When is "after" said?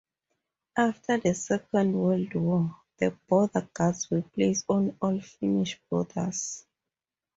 0.77-1.19